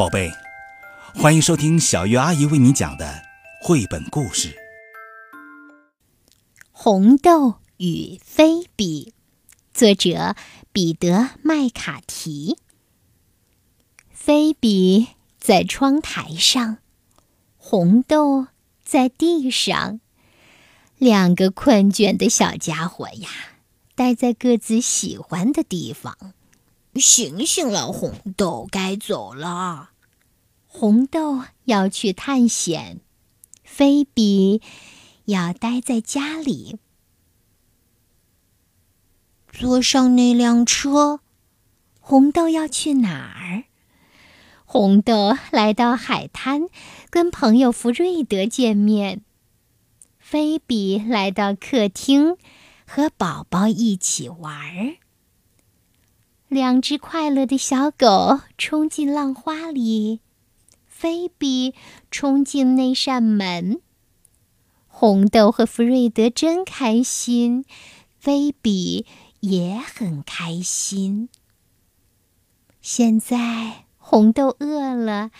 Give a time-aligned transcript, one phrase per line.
[0.00, 0.32] 宝贝，
[1.14, 3.22] 欢迎收听小月阿姨为你讲的
[3.60, 4.48] 绘本故事
[6.72, 9.12] 《红豆与菲比》，
[9.78, 10.34] 作者
[10.72, 11.08] 彼得·
[11.42, 12.56] 麦卡提。
[14.10, 15.08] 菲比
[15.38, 16.78] 在窗台上，
[17.58, 18.46] 红豆
[18.82, 20.00] 在地上，
[20.96, 23.28] 两个困倦的小家伙呀，
[23.94, 26.32] 待在各自喜欢的地方。
[26.94, 29.90] 醒醒了，红豆，该走了。
[30.66, 33.00] 红豆要去探险，
[33.62, 34.60] 菲比
[35.26, 36.78] 要待在家里。
[39.52, 41.20] 坐上那辆车，
[42.00, 43.64] 红豆要去哪儿？
[44.64, 46.68] 红豆来到海滩，
[47.10, 49.22] 跟朋友弗瑞德见面。
[50.18, 52.36] 菲比来到客厅，
[52.86, 54.96] 和宝宝一起玩儿。
[56.50, 60.18] 两只快乐的小狗冲进浪花里，
[60.88, 61.76] 菲比
[62.10, 63.80] 冲进那扇门。
[64.88, 67.64] 红豆和弗瑞德真开心，
[68.18, 69.06] 菲比
[69.38, 71.28] 也很开心。
[72.82, 75.30] 现在红豆饿了，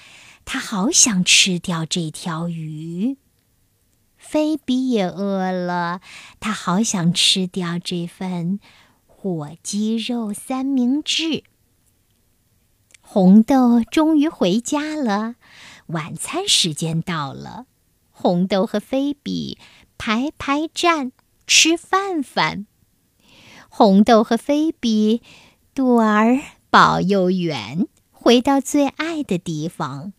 [0.44, 3.16] 他好想吃掉这条鱼。
[4.16, 6.00] 菲比也饿了，
[6.38, 8.60] 他好想吃掉这份。
[9.22, 11.44] 火鸡肉三明治。
[13.02, 15.34] 红豆终于回家了，
[15.88, 17.66] 晚餐时间到了。
[18.10, 19.58] 红豆和菲比
[19.98, 21.12] 排排站
[21.46, 22.66] 吃饭饭。
[23.68, 25.20] 红豆和菲比
[25.74, 30.14] 肚儿饱又圆，回到最爱的地方。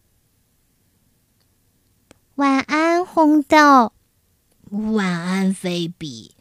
[2.36, 3.94] 晚安，红豆。
[4.70, 6.36] 晚安，菲比。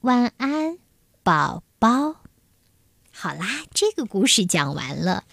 [0.00, 0.78] 晚安。
[1.24, 2.16] 宝宝，
[3.10, 5.24] 好啦，这个故事讲完了。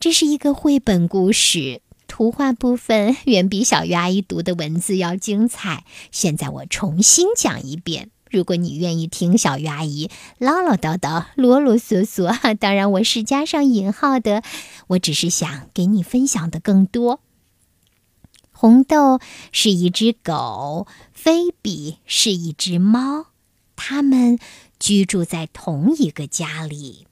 [0.00, 5.84] 这是一个绘本故事，图画部分远比小鱼阿姨读的文字要精彩。
[6.10, 8.10] 现在我重新讲一遍。
[8.30, 14.42] 如果你愿意听小鱼阿姨唠唠叨叨、啰啰嗦嗦，当然我是加上引号的。
[14.86, 17.20] 我只是想给你分享的更多。
[18.52, 19.20] 红豆
[19.52, 23.26] 是一只狗，菲比是一只猫，
[23.76, 24.38] 它们。
[24.78, 27.06] 居住在同一个家里，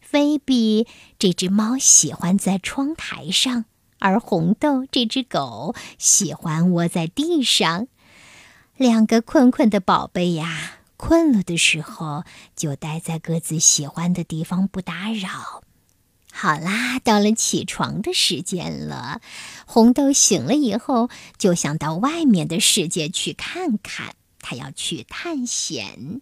[0.00, 0.86] 菲比
[1.18, 3.64] 这只猫喜欢在窗台上，
[3.98, 7.88] 而红豆这只狗喜欢窝在地上。
[8.76, 12.24] 两个困困的宝贝呀，困了的时候
[12.56, 15.62] 就待在各自喜欢的地方，不打扰。
[16.32, 19.20] 好啦，到了起床的时间了。
[19.66, 26.20] 红豆醒了以后，就想到外面的世界去看看，他要去探险。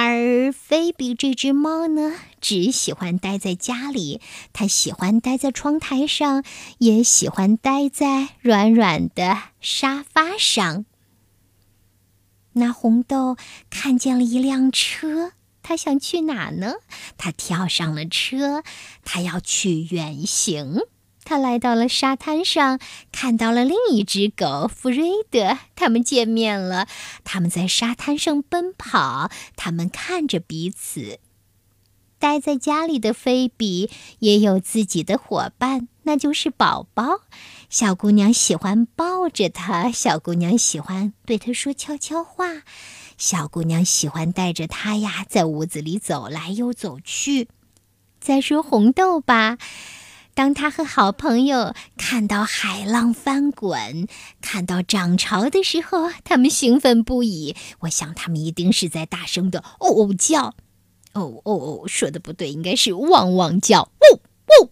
[0.00, 4.20] 而菲比这只猫呢，只喜欢待在家里。
[4.52, 6.44] 它喜欢待在窗台上，
[6.78, 10.84] 也喜欢待在软软的沙发上。
[12.52, 13.36] 那红豆
[13.70, 15.32] 看见了一辆车，
[15.64, 16.74] 它想去哪呢？
[17.16, 18.62] 它跳上了车，
[19.04, 20.78] 它要去远行。
[21.28, 22.80] 他来到了沙滩上，
[23.12, 25.58] 看到了另一只狗弗瑞德。
[25.76, 26.88] 他们见面了，
[27.22, 31.18] 他们在沙滩上奔跑，他们看着彼此。
[32.18, 33.90] 待在家里的菲比
[34.20, 37.20] 也有自己的伙伴，那就是宝宝。
[37.68, 42.62] 小姑娘喜欢抱着他，小姑娘喜欢对他说悄悄话，
[43.18, 47.50] 小姑娘喜欢带着他呀，在屋子里走来又走去。
[48.18, 49.58] 再说红豆吧。
[50.38, 54.06] 当他和好朋友看到海浪翻滚、
[54.40, 57.56] 看到涨潮的时候，他们兴奋不已。
[57.80, 60.54] 我想他们一定是在大声的“哦哦叫
[61.14, 63.90] ”，“哦哦哦”，说的不对，应该是“汪汪叫”。
[63.98, 64.20] 呜
[64.62, 64.70] 呜，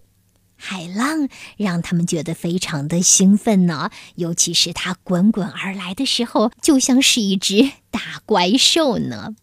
[0.54, 9.34] 海浪让他们觉得非常的兴奋呢，尤其是它滚滚而来的时候，就像是一只大怪兽呢。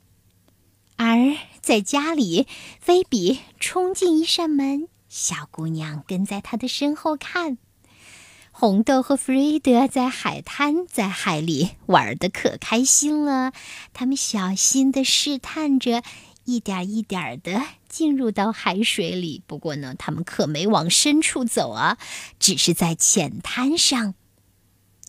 [0.95, 2.47] 而在家里，
[2.79, 4.87] 菲比冲进一扇门。
[5.15, 7.59] 小姑娘跟在他的身后看，
[8.49, 13.53] 红豆和弗瑞德在海滩在海里玩的可开心了。
[13.93, 16.01] 他们小心的试探着，
[16.45, 19.43] 一点一点的进入到海水里。
[19.45, 21.99] 不过呢，他们可没往深处走啊，
[22.39, 24.15] 只是在浅滩上。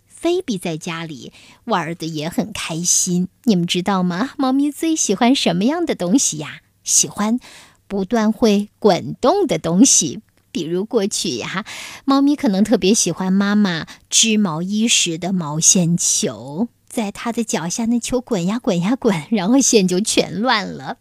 [0.07, 1.33] 菲比在家里
[1.65, 3.29] 玩的也很开心。
[3.45, 4.33] 你们知道吗？
[4.37, 6.61] 猫咪最喜欢什么样的东西呀？
[6.83, 7.41] 喜欢。
[7.87, 10.21] 不断会滚动的东西，
[10.51, 11.65] 比如过去呀，
[12.05, 20.99] 猫咪可能特别喜欢妈妈织毛衣时的毛线球，在它的脚下，那球滚呀滚呀滚， 然后线就全乱了。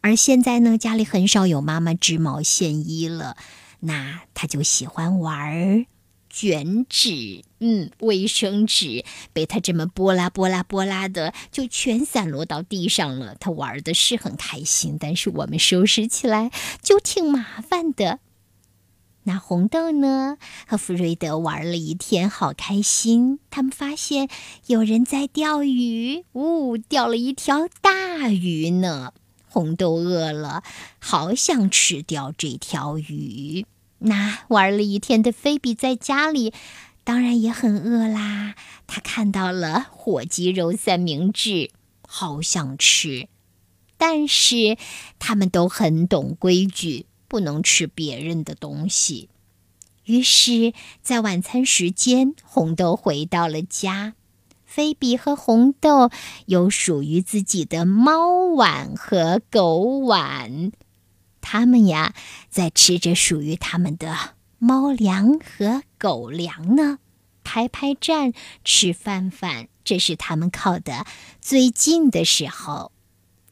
[0.00, 3.36] 而现在呢，家里很少有妈妈织毛线衣了，
[3.80, 5.86] 那它就喜欢玩儿
[6.32, 13.36] 卷纸，嗯，卫生纸被他这么拨拉拨拉拨拉的，就全散落到地上了。
[13.38, 16.50] 他玩的是很开心，但是我们收拾起来
[16.80, 18.20] 就挺麻烦的。
[19.24, 20.38] 那红豆呢？
[20.66, 23.38] 和弗瑞德玩了一天，好开心。
[23.50, 24.28] 他们发现
[24.66, 29.12] 有人在钓鱼，呜，钓了一条大鱼呢。
[29.46, 30.64] 红豆饿了，
[30.98, 33.66] 好想吃掉这条鱼。
[34.02, 36.52] 那玩了一天的菲比在家里，
[37.04, 38.54] 当然也很饿啦。
[38.86, 41.70] 他看到了火鸡肉三明治，
[42.06, 43.28] 好想吃。
[43.96, 44.76] 但是
[45.18, 47.06] 他们都很懂规矩。
[47.32, 49.30] 不能吃别人的东西。
[50.04, 54.12] 于是，在晚餐时间，红豆回到了家。
[54.66, 56.10] 菲比和红豆
[56.44, 60.72] 有属于自己的猫碗和狗碗，
[61.52, 62.14] 他们呀，
[62.48, 64.16] 在吃着属于他们的
[64.58, 66.98] 猫粮和狗粮呢。
[67.44, 68.32] 排排站，
[68.64, 71.04] 吃饭饭，这是他们靠的
[71.42, 72.90] 最近的时候。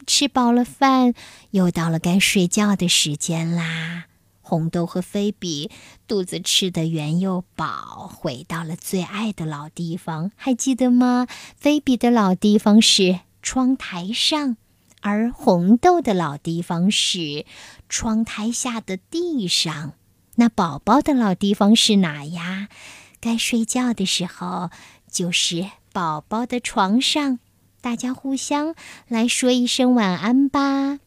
[0.07, 1.13] 吃饱了饭，
[1.51, 4.05] 又到了该睡觉的时间啦。
[4.41, 5.69] 红豆和菲比
[6.07, 11.27] 肚子吃得圆又饱，回到了最爱的老地方，还记得吗？
[11.55, 14.57] 菲比的老地方是窗台上，
[15.01, 17.45] 而红豆的老地方是
[17.89, 19.93] 窗台下的地上。
[20.35, 22.69] 那宝宝的老地方是哪呀？
[23.19, 24.69] 该睡觉的时候，
[25.11, 27.39] 就是宝宝的床上。
[27.81, 28.75] 大家互相
[29.07, 30.99] 来说一声晚安吧，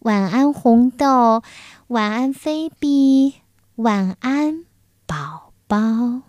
[0.00, 1.42] 晚安红豆，
[1.86, 3.34] 晚安菲比，
[3.76, 4.64] 晚安
[5.06, 6.22] 宝宝。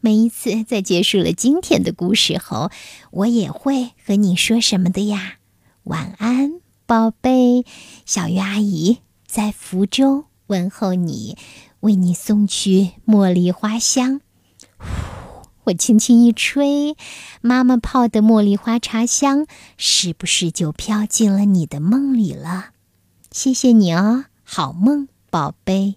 [0.00, 2.70] 每一次在结束了今天的故事后，
[3.10, 5.36] 我也会和你说什么的呀？
[5.84, 7.64] 晚安，宝贝，
[8.06, 11.36] 小鱼阿姨在福州问候你，
[11.80, 14.20] 为你送去茉莉花香。
[15.64, 16.96] 我轻轻一吹，
[17.40, 19.46] 妈妈泡的茉莉花茶香，
[19.76, 22.70] 是不是就飘进了你的梦里了？
[23.32, 25.96] 谢谢你哦，好梦，宝贝。